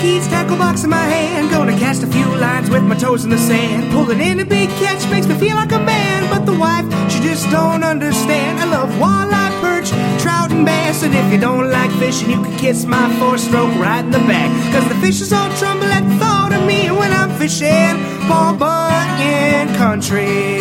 [0.00, 1.50] keys, tackle box in my hand.
[1.50, 3.92] Gonna cast a few lines with my toes in the sand.
[3.92, 6.28] Pulling in a big catch makes me feel like a man.
[6.30, 8.58] But the wife, she just don't understand.
[8.60, 9.90] I love walleye, perch,
[10.22, 11.02] trout, and bass.
[11.02, 14.24] And if you don't like fishing, you can kiss my four stroke right in the
[14.30, 14.50] back.
[14.72, 17.94] Cause the fishes all tremble at the thought of me when I'm fishing
[18.28, 20.59] Paul Bunyan country.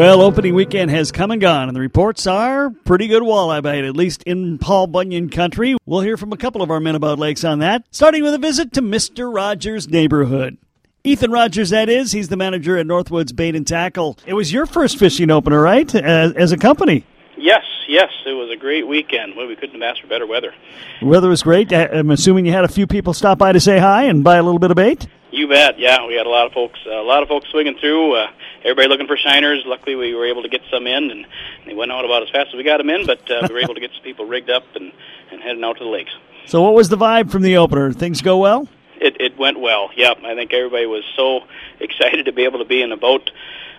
[0.00, 3.84] Well, opening weekend has come and gone, and the reports are pretty good walleye bait,
[3.84, 5.76] at least in Paul Bunyan country.
[5.84, 8.38] We'll hear from a couple of our men about lakes on that, starting with a
[8.38, 9.30] visit to Mr.
[9.30, 10.56] Rogers' neighborhood.
[11.04, 12.12] Ethan Rogers, that is.
[12.12, 14.16] He's the manager at Northwoods Bait and Tackle.
[14.24, 17.04] It was your first fishing opener, right, as, as a company?
[17.36, 18.08] Yes, yes.
[18.24, 19.36] It was a great weekend.
[19.36, 20.54] Well, we couldn't have asked for better weather.
[21.02, 21.74] Weather was great.
[21.74, 24.38] Uh, I'm assuming you had a few people stop by to say hi and buy
[24.38, 25.06] a little bit of bait?
[25.30, 25.78] You bet.
[25.78, 28.14] Yeah, we had a lot of folks, a lot of folks swinging through.
[28.14, 28.28] Uh,
[28.62, 29.62] everybody looking for shiners.
[29.66, 31.26] Luckily, we were able to get some in, and
[31.66, 33.06] they went out about as fast as we got them in.
[33.06, 34.92] But uh, we were able to get some people rigged up and
[35.30, 36.12] and heading out to the lakes.
[36.46, 37.92] So, what was the vibe from the opener?
[37.92, 38.68] Things go well?
[39.00, 39.90] It it went well.
[39.96, 41.40] Yep, I think everybody was so
[41.80, 43.30] excited to be able to be in a boat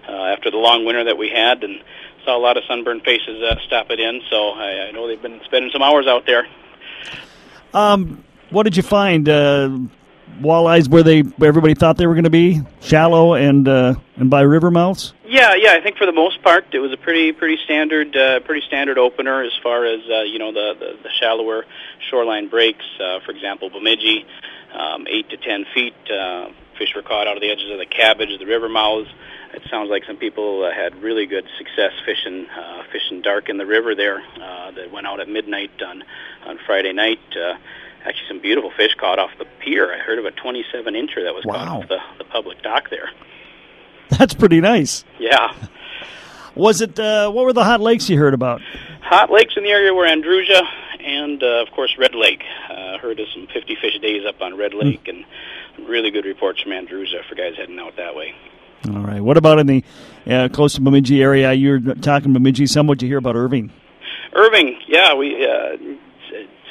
[0.08, 1.82] uh, after the long winter that we had, and
[2.26, 4.22] saw a lot of sunburned faces uh, stop it in.
[4.30, 6.48] So I, I know they've been spending some hours out there.
[7.74, 9.28] Um, what did you find?
[9.28, 9.78] Uh,
[10.40, 14.30] walleyes where they where everybody thought they were going to be shallow and uh, and
[14.30, 15.14] by river mouths.
[15.26, 15.74] Yeah, yeah.
[15.74, 18.98] I think for the most part, it was a pretty pretty standard uh, pretty standard
[18.98, 21.66] opener as far as uh, you know the, the the shallower
[22.10, 22.86] shoreline breaks.
[23.00, 24.26] Uh, for example, Bemidji,
[24.74, 25.96] um, eight to ten feet.
[26.10, 29.10] Uh, fish were caught out of the edges of the cabbage, the river mouths.
[29.54, 33.58] It sounds like some people uh, had really good success fishing uh, fishing dark in
[33.58, 34.22] the river there.
[34.42, 36.04] Uh, that went out at midnight on
[36.46, 37.20] on Friday night.
[37.36, 37.56] Uh,
[38.06, 39.94] actually, some beautiful fish caught off the pier.
[39.94, 41.80] I heard of a 27 incher that was caught Wow.
[41.82, 43.10] off the, the public dock there.
[44.10, 45.04] That's pretty nice.
[45.20, 45.54] Yeah.
[46.56, 47.00] Was it?
[47.00, 48.62] Uh, what were the hot lakes you heard about?
[49.02, 50.62] Hot lakes in the area were Andrusia
[51.00, 52.44] and, uh, of course, Red Lake.
[52.70, 55.26] Uh, heard of some 50 fish days up on Red Lake and
[55.88, 58.36] really good reports from Andrusia for guys heading out that way.
[58.90, 59.22] All right.
[59.22, 59.84] What about in the
[60.28, 61.54] uh, close to Bemidji area?
[61.54, 62.68] You're talking Bemidji.
[62.68, 62.88] Some.
[62.88, 63.72] What you hear about Irving?
[64.34, 65.78] Irving, yeah, we uh,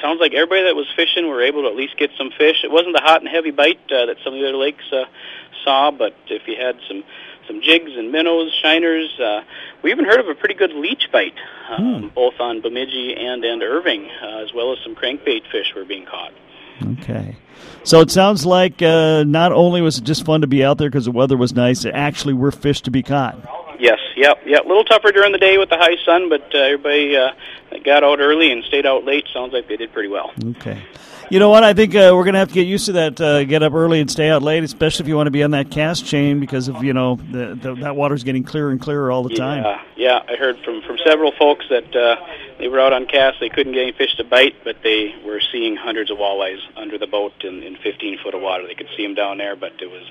[0.01, 2.63] sounds like everybody that was fishing were able to at least get some fish.
[2.63, 5.05] It wasn't the hot and heavy bite uh, that some of the other lakes uh,
[5.63, 7.03] saw, but if you had some
[7.47, 9.41] some jigs and minnows, shiners, uh,
[9.81, 11.33] we even heard of a pretty good leech bite,
[11.69, 15.85] um, both on Bemidji and and Irving, uh, as well as some crankbait fish were
[15.85, 16.33] being caught.
[16.99, 17.35] Okay.
[17.83, 20.89] So it sounds like uh, not only was it just fun to be out there
[20.89, 23.37] because the weather was nice, it actually were fish to be caught.
[23.81, 24.63] Yes, yep, yep.
[24.63, 27.31] A little tougher during the day with the high sun, but uh, everybody uh,
[27.83, 30.31] got out early and stayed out late sounds like they did pretty well.
[30.57, 30.83] Okay.
[31.31, 31.63] You know what?
[31.63, 33.19] I think uh, we're going to have to get used to that.
[33.19, 35.51] Uh, get up early and stay out late, especially if you want to be on
[35.51, 39.11] that Cass chain because of you know the, the, that water's getting clearer and clearer
[39.11, 39.63] all the time.
[39.63, 40.19] Yeah, yeah.
[40.31, 42.17] I heard from from several folks that uh,
[42.59, 43.33] they were out on Cass.
[43.39, 46.99] They couldn't get any fish to bite, but they were seeing hundreds of walleyes under
[46.99, 48.67] the boat in, in 15 foot of water.
[48.67, 50.03] They could see them down there, but it was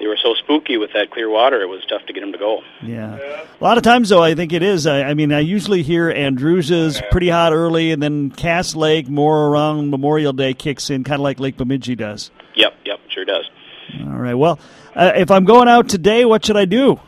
[0.00, 1.62] they were so spooky with that clear water.
[1.62, 2.62] It was tough to get them to go.
[2.82, 3.16] Yeah.
[3.60, 4.86] A lot of times, though, I think it is.
[4.86, 9.48] I, I mean, I usually hear Andrews's pretty hot early, and then Cass Lake more
[9.48, 12.30] around Memorial Day kicks in, kind of like Lake Bemidji does.
[12.54, 13.48] Yep, yep, sure does.
[14.00, 14.34] All right.
[14.34, 14.58] Well,
[14.94, 16.98] uh, if I'm going out today, what should I do?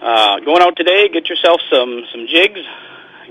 [0.00, 2.58] Uh, going out today, get yourself some some jigs,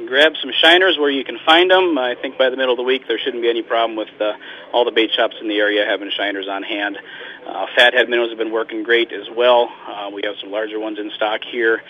[0.08, 1.98] grab some shiners where you can find them.
[1.98, 4.34] I think by the middle of the week there shouldn't be any problem with uh,
[4.74, 6.98] all the bait shops in the area having shiners on hand.
[7.46, 9.70] Uh, fathead minnows have been working great as well.
[9.88, 11.82] Uh, we have some larger ones in stock here.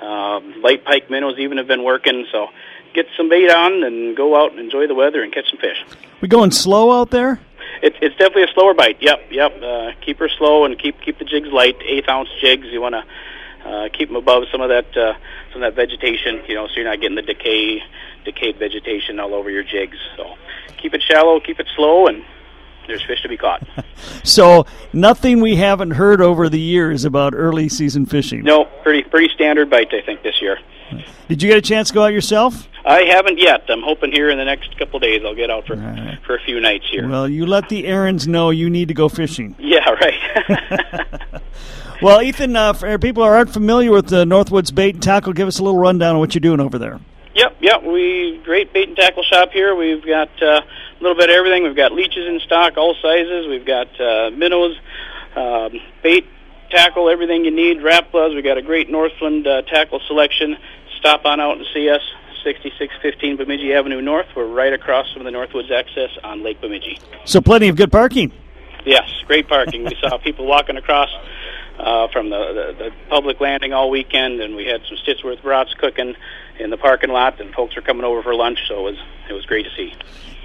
[0.00, 2.26] Um, light pike minnows even have been working.
[2.30, 2.48] So
[2.94, 5.84] get some bait on and go out and enjoy the weather and catch some fish.
[6.20, 7.40] We going slow out there?
[7.82, 8.98] It, it's definitely a slower bite.
[9.00, 9.62] Yep, yep.
[9.62, 11.76] Uh, keep her slow and keep keep the jigs light.
[11.84, 12.66] Eighth ounce jigs.
[12.68, 15.14] You want to uh, keep them above some of that uh,
[15.52, 16.42] some of that vegetation.
[16.46, 17.82] You know, so you're not getting the decay
[18.24, 19.96] decayed vegetation all over your jigs.
[20.16, 20.36] So
[20.76, 22.24] keep it shallow, keep it slow, and
[22.86, 23.66] there's fish to be caught.
[24.24, 28.42] So nothing we haven't heard over the years about early season fishing.
[28.42, 30.58] no, pretty pretty standard bite I think this year.
[31.28, 32.68] Did you get a chance to go out yourself?
[32.84, 33.64] I haven't yet.
[33.68, 36.18] I'm hoping here in the next couple of days I'll get out for right.
[36.26, 37.08] for a few nights here.
[37.08, 39.54] Well, you let the errands know you need to go fishing.
[39.58, 41.40] yeah, right.
[42.02, 45.46] Well, Ethan, uh, for people who aren't familiar with the Northwoods Bait and Tackle, give
[45.46, 46.98] us a little rundown on what you're doing over there.
[47.36, 47.84] Yep, yep.
[47.84, 49.76] We great bait and tackle shop here.
[49.76, 50.62] We've got uh,
[51.02, 51.64] a little bit of everything.
[51.64, 53.48] We've got leeches in stock, all sizes.
[53.48, 54.76] We've got uh, minnows,
[55.34, 56.24] um, bait,
[56.70, 57.78] tackle, everything you need.
[57.78, 58.34] Rapalas.
[58.34, 60.56] We've got a great Northland uh, tackle selection.
[60.98, 62.02] Stop on out and see us.
[62.44, 64.26] 6615 Bemidji Avenue North.
[64.34, 66.98] We're right across from the Northwoods access on Lake Bemidji.
[67.24, 68.32] So plenty of good parking.
[68.84, 69.84] Yes, great parking.
[69.84, 71.10] we saw people walking across
[71.78, 75.74] uh, from the, the the public landing all weekend, and we had some Stittsworth brats
[75.74, 76.14] cooking
[76.58, 79.32] in the parking lot, and folks were coming over for lunch, so it was it
[79.32, 79.94] was great to see.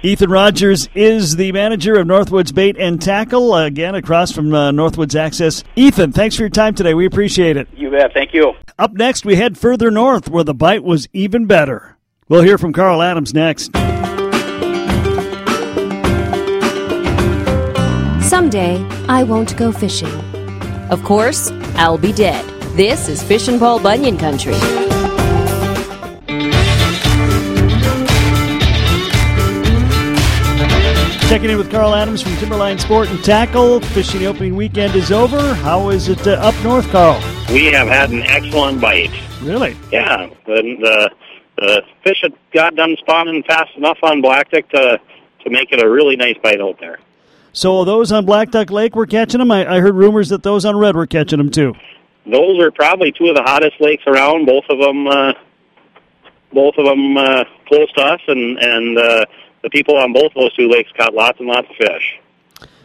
[0.02, 5.16] Ethan Rogers is the manager of Northwoods Bait and Tackle, again across from uh, Northwoods
[5.16, 5.64] Access.
[5.74, 6.94] Ethan, thanks for your time today.
[6.94, 7.66] We appreciate it.
[7.76, 8.14] You bet.
[8.14, 8.54] Thank you.
[8.78, 11.96] Up next, we head further north where the bite was even better.
[12.28, 13.72] We'll hear from Carl Adams next.
[18.28, 18.76] Someday,
[19.08, 20.14] I won't go fishing.
[20.90, 22.44] Of course, I'll be dead.
[22.76, 24.54] This is Fishin' Paul Bunyan Country.
[31.38, 33.80] Checking in with Carl Adams from Timberline Sport and Tackle.
[33.80, 35.54] Fishing opening weekend is over.
[35.54, 37.22] How is it uh, up north, Carl?
[37.52, 39.12] We have had an excellent bite.
[39.40, 39.76] Really?
[39.92, 41.10] Yeah, the the,
[41.56, 45.00] the fish had got done spawning fast enough on Blackduck to
[45.44, 46.98] to make it a really nice bite out there.
[47.52, 49.52] So those on Black Duck Lake were catching them.
[49.52, 51.72] I, I heard rumors that those on Red were catching them too.
[52.26, 54.44] Those are probably two of the hottest lakes around.
[54.44, 55.34] Both of them, uh,
[56.52, 59.24] both of them uh, close to us, and and uh,
[59.70, 62.20] the people on both those two lakes caught lots and lots of fish.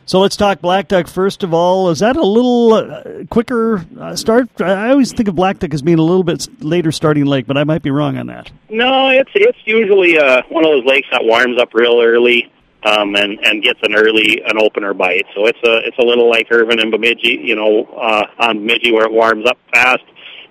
[0.05, 1.89] So let's talk Black Duck first of all.
[1.89, 4.49] Is that a little uh, quicker uh, start?
[4.59, 7.57] I always think of Black Duck as being a little bit later starting lake, but
[7.57, 8.51] I might be wrong on that.
[8.69, 12.51] No, it's it's usually uh, one of those lakes that warms up real early
[12.83, 15.25] um, and and gets an early an opener bite.
[15.33, 18.91] So it's a it's a little like Irving and Bemidji, you know, uh, on Bemidji
[18.91, 20.03] where it warms up fast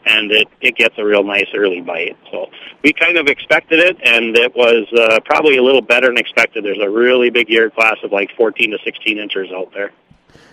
[0.06, 2.16] and it it gets a real nice early bite.
[2.30, 2.50] So
[2.82, 6.64] we kind of expected it, and it was uh, probably a little better than expected.
[6.64, 9.92] There's a really big year class of like 14 to 16 inches out there.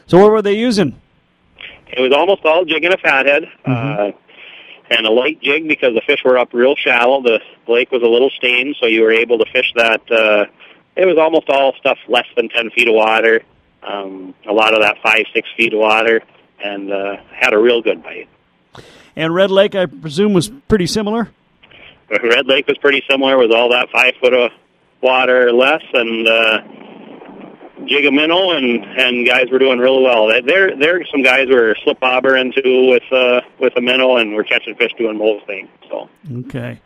[0.08, 1.00] So what were they using?
[1.88, 3.46] It was almost all jig and a fathead.
[3.66, 4.12] Uh,
[4.92, 7.22] and a light jig because the fish were up real shallow.
[7.22, 10.02] The lake was a little stained, so you were able to fish that.
[10.12, 10.46] Uh,
[10.96, 13.42] it was almost all stuff less than 10 feet of water,
[13.84, 16.22] um, a lot of that 5, 6 feet of water,
[16.64, 18.28] and uh, had a real good bite.
[19.20, 21.30] And Red Lake, I presume, was pretty similar.
[22.10, 24.52] Red Lake was pretty similar with all that 5 foot of
[25.02, 26.62] water or less, and uh,
[27.86, 30.28] jig a minnow, and and guys were doing really well.
[30.46, 34.46] There there some guys were slip bobber into with uh, with a minnow, and we're
[34.46, 35.68] catching fish doing both things.
[35.90, 36.10] So
[36.46, 36.80] Okay.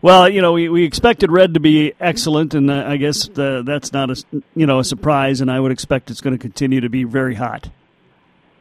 [0.00, 3.62] Well, you know, we, we expected red to be excellent, and uh, I guess uh,
[3.64, 4.24] that's not a
[4.54, 5.40] you know a surprise.
[5.40, 7.70] And I would expect it's going to continue to be very hot.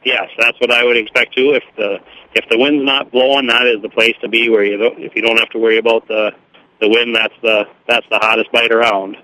[0.05, 1.53] Yes, that's what I would expect too.
[1.53, 1.99] If the
[2.33, 4.49] if the wind's not blowing, that is the place to be.
[4.49, 6.31] Where you don't, if you don't have to worry about the
[6.79, 9.17] the wind, that's the that's the hottest bite around.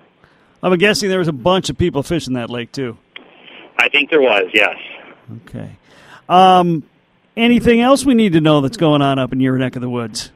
[0.62, 2.96] I'm guessing there was a bunch of people fishing that lake too.
[3.78, 4.76] I think there was yes.
[5.46, 5.76] Okay.
[6.28, 6.84] Um,
[7.36, 9.90] anything else we need to know that's going on up in your neck of the
[9.90, 10.30] woods?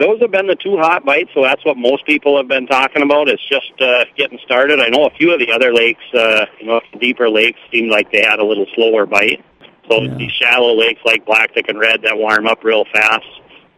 [0.00, 3.02] Those have been the two hot bites, so that's what most people have been talking
[3.02, 3.28] about.
[3.28, 4.80] It's just uh, getting started.
[4.80, 8.10] I know a few of the other lakes, uh, you know, deeper lakes seemed like
[8.10, 9.44] they had a little slower bite.
[9.90, 10.14] So Yeah.
[10.14, 13.26] these shallow lakes like Blackduck and Red that warm up real fast,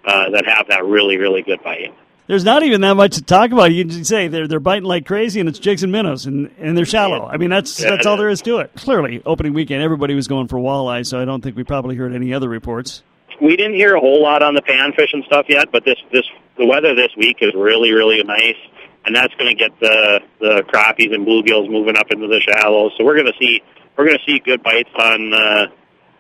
[0.05, 1.93] uh, that have that really, really good bite.
[2.29, 3.73] There's not even that much to talk about.
[3.73, 6.79] You can say they're they're biting like crazy, and it's jigs and minnows, and, and
[6.79, 7.27] they're shallow.
[7.27, 7.91] I mean, that's Yeah.
[7.91, 8.71] that's all there is to it.
[8.77, 12.15] Clearly, opening weekend, everybody was going for walleye, so I don't think we probably heard
[12.15, 13.03] any other reports.
[13.43, 16.25] We didn't hear a whole lot on the panfish and stuff yet, but this this
[16.57, 18.57] the weather this week is really, really nice,
[19.05, 22.93] and that's going to get the the crappies and bluegills moving up into the shallows.
[22.97, 23.61] So we're going to see
[23.97, 25.67] we're going to see good bites on uh,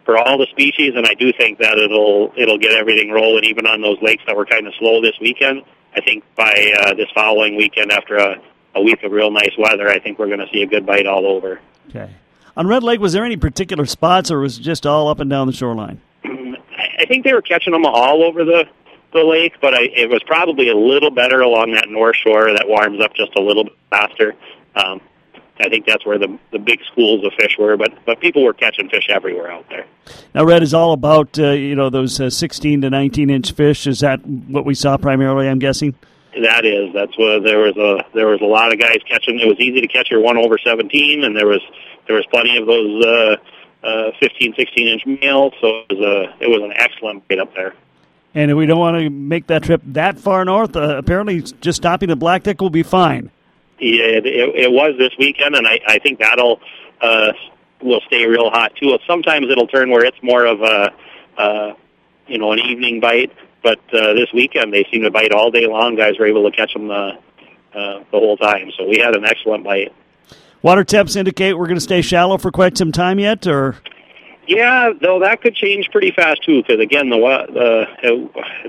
[0.04, 3.67] for all the species, and I do think that it'll it'll get everything rolling, even
[3.67, 5.62] on those lakes that were kind of slow this weekend.
[5.94, 8.43] I think by uh, this following weekend, after a,
[8.74, 11.06] a week of real nice weather, I think we're going to see a good bite
[11.06, 11.60] all over.
[11.91, 12.10] Okay.
[12.56, 15.31] On Red Lake, was there any particular spots, or was it just all up and
[15.31, 16.00] down the shoreline?
[17.02, 18.64] I think they were catching them all over the
[19.12, 22.66] the lake, but I, it was probably a little better along that north shore that
[22.66, 24.34] warms up just a little bit faster.
[24.74, 25.02] Um,
[25.60, 28.54] I think that's where the the big schools of fish were, but but people were
[28.54, 29.86] catching fish everywhere out there.
[30.34, 33.86] Now, Red is all about uh, you know those uh, 16 to 19 inch fish.
[33.86, 35.48] Is that what we saw primarily?
[35.48, 35.94] I'm guessing.
[36.40, 39.40] That is, that's what there was a there was a lot of guys catching.
[39.40, 41.60] It was easy to catch your one over seventeen, and there was
[42.06, 43.36] there was plenty of those uh,
[43.82, 45.53] uh, 15, 16 inch males.
[45.60, 47.74] So it was a it was an excellent bait up there.
[48.34, 51.77] And if we don't want to make that trip that far north, uh, apparently just
[51.77, 53.31] stopping at Black Duck will be fine.
[53.79, 56.60] Yeah, it, it, it was this weekend, and I, I think that'll
[57.01, 57.32] uh,
[57.82, 58.96] will stay real hot too.
[59.06, 60.93] Sometimes it'll turn where it's more of a
[61.36, 61.72] uh,
[62.27, 65.67] you know an evening bite, but uh, this weekend they seem to bite all day
[65.67, 65.96] long.
[65.96, 67.19] Guys were able to catch them the
[67.74, 69.93] uh, the whole time, so we had an excellent bite.
[70.62, 73.76] Water temps indicate we're going to stay shallow for quite some time yet, or
[74.46, 77.84] Yeah, though that could change pretty fast too, because again, the wa- the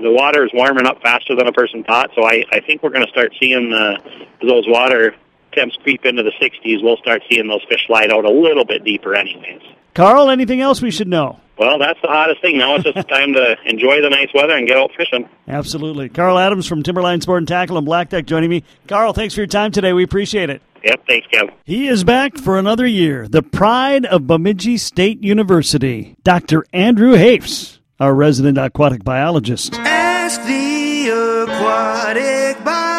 [0.02, 2.10] the water is warming up faster than a person thought.
[2.16, 3.96] So I I think we're going to start seeing uh,
[4.42, 5.14] those water
[5.54, 8.84] temps creep into the 60s, we'll start seeing those fish slide out a little bit
[8.84, 9.62] deeper, anyways.
[9.94, 11.38] Carl, anything else we should know?
[11.56, 12.58] Well, that's the hottest thing.
[12.58, 15.28] Now it's just time to enjoy the nice weather and get out fishing.
[15.46, 16.08] Absolutely.
[16.08, 18.64] Carl Adams from Timberline Sport and Tackle and Black Duck joining me.
[18.88, 19.92] Carl, thanks for your time today.
[19.92, 20.62] We appreciate it.
[20.82, 21.50] Yep, thanks, Kev.
[21.64, 23.26] He is back for another year.
[23.28, 26.66] The pride of Bemidji State University, Dr.
[26.74, 29.74] Andrew Hafs, our resident aquatic biologist.
[29.74, 32.93] Ask the aquatic biologist.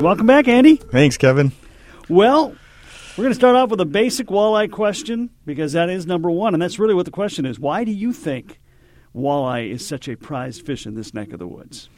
[0.00, 0.76] Welcome back, Andy.
[0.76, 1.52] Thanks, Kevin.
[2.10, 2.54] Well,
[3.16, 6.52] we're going to start off with a basic walleye question because that is number one,
[6.52, 7.58] and that's really what the question is.
[7.58, 8.60] Why do you think
[9.14, 11.88] walleye is such a prized fish in this neck of the woods?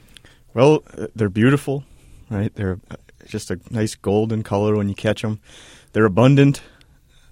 [0.55, 1.83] Well, uh, they're beautiful,
[2.31, 2.55] right?
[2.55, 5.41] They're uh, just a nice golden color when you catch them.
[5.93, 6.63] They're abundant.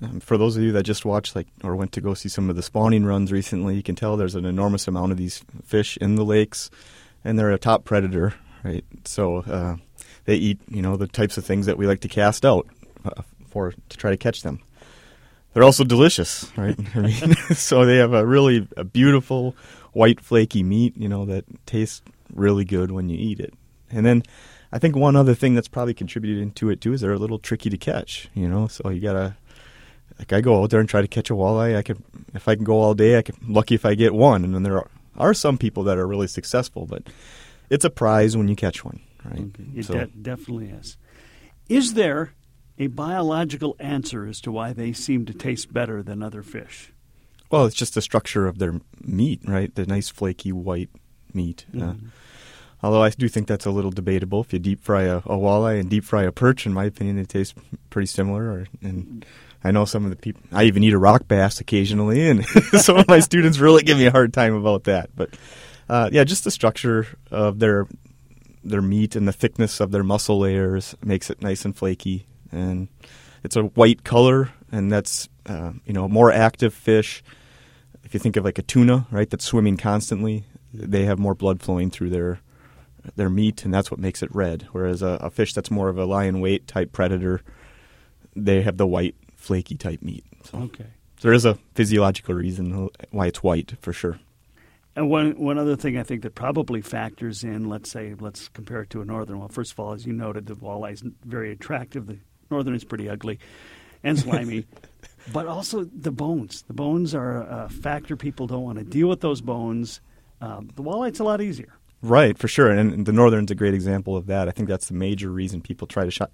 [0.03, 2.51] Um, for those of you that just watched, like, or went to go see some
[2.51, 5.97] of the spawning runs recently, you can tell there's an enormous amount of these fish
[5.99, 6.71] in the lakes,
[7.25, 8.85] and they're a top predator, right?
[9.05, 9.77] So uh,
[10.27, 12.67] they eat, you know, the types of things that we like to cast out
[13.05, 14.61] uh, for to try to catch them.
[15.55, 16.77] They're also delicious, right?
[16.95, 19.57] I mean, so they have a really a beautiful
[19.93, 22.03] white flaky meat, you know, that tastes
[22.35, 23.55] really good when you eat it.
[23.91, 24.23] And then
[24.73, 27.39] I think one other thing that's probably contributed to it too is they're a little
[27.39, 28.67] tricky to catch, you know.
[28.67, 29.37] So you gotta
[30.19, 31.77] like I go out there and try to catch a walleye.
[31.77, 32.03] I could
[32.35, 33.17] if I can go all day.
[33.17, 34.45] I could lucky if I get one.
[34.45, 37.05] And then there are, are some people that are really successful, but
[37.71, 39.41] it's a prize when you catch one, right?
[39.41, 39.65] Okay.
[39.75, 40.97] It So- de- definitely is.
[41.69, 42.33] Is there
[42.79, 46.93] a biological answer as to why they seem to taste better than other fish?
[47.51, 49.75] Well, it's just the structure of their meat, right?
[49.75, 50.91] The nice flaky white
[51.33, 51.65] meat.
[51.81, 51.95] Uh,
[52.83, 54.41] although I do think that's a little debatable.
[54.43, 57.17] If you deep fry a, a walleye and deep fry a perch, in my opinion,
[57.17, 57.55] they taste
[57.91, 58.43] pretty similar.
[58.51, 59.25] Or, and
[59.63, 60.43] I know some of the people.
[60.53, 62.45] I even eat a rock bass occasionally, and
[62.81, 65.11] some of my students really give me a hard time about that.
[65.15, 65.37] But
[65.89, 67.87] uh, yeah, just the structure of their
[68.69, 72.89] their meat and the thickness of their muscle layers makes it nice and flaky, and
[73.45, 77.23] it's a white color, and that's uh, you know a more active fish.
[78.05, 81.61] If you think of like a tuna, right, that's swimming constantly, they have more blood
[81.63, 82.41] flowing through their
[83.15, 84.69] their meat, and that's what makes it red.
[84.73, 87.41] Whereas a, a fish that's more of a lie-in-wait type predator,
[88.35, 90.25] they have the white flaky type meat.
[90.45, 90.87] So Okay.
[91.21, 94.19] there is a physiological reason why it's white for sure.
[94.97, 98.81] And one one other thing I think that probably factors in, let's say, let's compare
[98.81, 99.39] it to a northern.
[99.39, 102.07] Well, first of all, as you noted, the walleye is very attractive.
[102.07, 102.19] The
[102.51, 103.39] northern is pretty ugly
[104.03, 104.67] and slimy,
[105.35, 106.63] but also the bones.
[106.63, 108.17] The bones are a factor.
[108.17, 110.01] People don't want to deal with those bones.
[110.41, 111.75] Um, the walleye's a lot easier.
[112.03, 114.49] Right, for sure, and, and the northern's a great example of that.
[114.49, 116.27] I think that's the major reason people try to shy.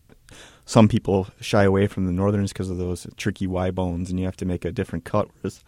[0.66, 4.26] Some people shy away from the northerns because of those tricky Y bones, and you
[4.26, 5.28] have to make a different cut.
[5.40, 5.64] Whereas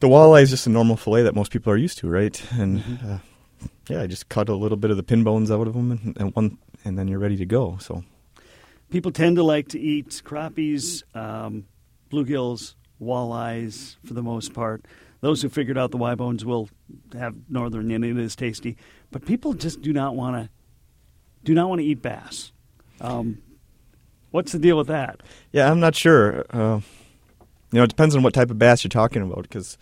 [0.00, 2.42] the walleye is just a normal fillet that most people are used to, right?
[2.52, 3.18] And uh,
[3.88, 6.16] yeah, I just cut a little bit of the pin bones out of them, and,
[6.18, 7.78] and one, and then you're ready to go.
[7.80, 8.04] So
[8.90, 11.64] People tend to like to eat crappies, um,
[12.10, 14.84] bluegills, walleyes for the most part.
[15.20, 16.68] Those who figured out the Y bones will
[17.12, 18.76] have northern and it is tasty,
[19.12, 20.50] but people just do not want to
[21.44, 22.52] do not want to eat bass.
[23.00, 23.40] Um,
[24.30, 25.22] what's the deal with that?
[25.52, 26.44] Yeah, I'm not sure.
[26.50, 26.80] Uh,
[27.72, 29.78] you know, it depends on what type of bass you're talking about because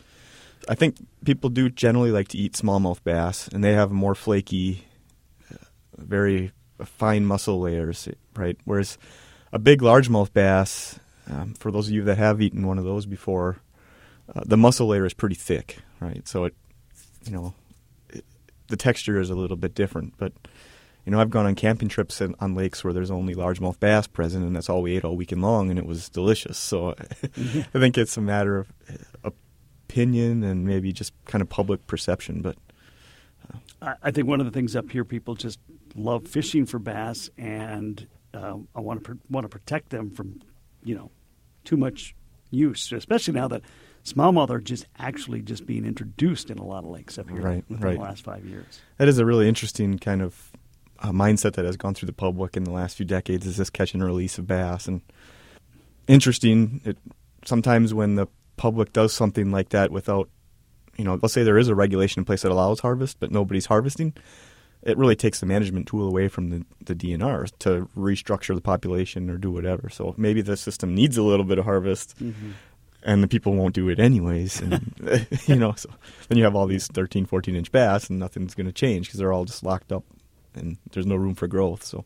[0.68, 4.84] I think people do generally like to eat smallmouth bass, and they have more flaky,
[5.52, 5.56] uh,
[5.96, 6.52] very
[6.84, 8.58] fine muscle layers, right?
[8.64, 8.98] Whereas
[9.52, 13.06] a big largemouth bass, um, for those of you that have eaten one of those
[13.06, 13.60] before,
[14.34, 16.28] uh, the muscle layer is pretty thick, right?
[16.28, 16.54] So it,
[17.24, 17.54] you know,
[18.10, 18.24] it,
[18.68, 20.32] the texture is a little bit different, but
[21.06, 24.06] you know, I've gone on camping trips in, on lakes where there's only largemouth bass
[24.06, 26.58] present, and that's all we ate all weekend long, and it was delicious.
[26.58, 28.72] So I think it's a matter of
[29.24, 29.30] uh,
[29.88, 32.42] opinion and maybe just kind of public perception.
[32.42, 32.56] But
[33.80, 35.58] I, I think one of the things up here, people just
[35.94, 40.40] love fishing for bass, and um, I want to pr- want to protect them from,
[40.84, 41.10] you know,
[41.64, 42.14] too much
[42.50, 43.62] use, especially now that
[44.04, 47.64] smallmouth are just actually just being introduced in a lot of lakes up here Right,
[47.68, 47.96] within right.
[47.96, 48.80] the last five years.
[48.96, 50.50] that is a really interesting kind of
[51.00, 53.46] uh, mindset that has gone through the public in the last few decades.
[53.46, 55.02] Is this catch and release of bass and
[56.06, 56.80] interesting?
[56.84, 56.96] It
[57.44, 58.26] sometimes when the
[58.58, 60.28] public does something like that without,
[60.96, 63.66] you know, let's say there is a regulation in place that allows harvest, but nobody's
[63.66, 64.12] harvesting.
[64.82, 69.30] It really takes the management tool away from the, the DNR to restructure the population
[69.30, 69.88] or do whatever.
[69.88, 72.50] So maybe the system needs a little bit of harvest, mm-hmm.
[73.02, 74.60] and the people won't do it anyways.
[74.60, 75.90] And you know, so
[76.28, 79.18] then you have all these 13, 14 inch bass, and nothing's going to change because
[79.18, 80.04] they're all just locked up,
[80.54, 81.82] and there's no room for growth.
[81.82, 82.04] So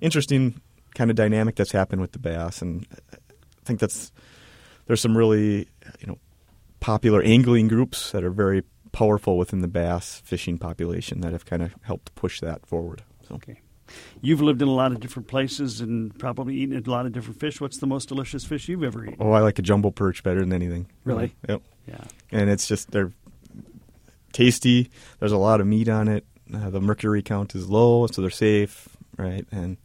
[0.00, 0.60] interesting
[0.94, 3.16] kind of dynamic that's happened with the bass, and I
[3.64, 4.12] think that's
[4.90, 5.68] there's some really
[6.00, 6.18] you know
[6.80, 11.62] popular angling groups that are very powerful within the bass fishing population that have kind
[11.62, 13.04] of helped push that forward.
[13.28, 13.60] So Okay.
[14.20, 17.38] You've lived in a lot of different places and probably eaten a lot of different
[17.38, 17.60] fish.
[17.60, 19.16] What's the most delicious fish you've ever eaten?
[19.20, 20.88] Oh, I like a jumbo perch better than anything.
[21.04, 21.36] Really?
[21.48, 21.62] Yep.
[21.86, 22.04] Yeah.
[22.32, 23.12] And it's just they're
[24.32, 24.90] tasty.
[25.20, 26.24] There's a lot of meat on it.
[26.52, 29.46] Uh, the mercury count is low, so they're safe, right?
[29.52, 29.76] And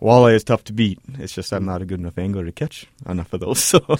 [0.00, 1.00] walleye is tough to beat.
[1.18, 3.58] It's just I'm not a good enough angler to catch enough of those.
[3.68, 3.98] So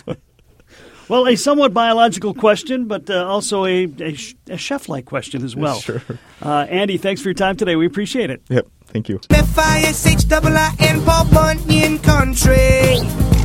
[1.09, 5.43] Well, a somewhat biological question, but uh, also a, a, sh- a chef like question
[5.45, 5.81] as well.
[5.81, 6.03] Sure.
[6.43, 7.77] Uh, Andy, thanks for your time today.
[7.77, 8.43] We appreciate it.
[8.49, 8.67] yep.
[8.87, 9.21] Thank you.
[9.31, 13.38] F-I-S-H-I-I-N Paul Bunyan Country.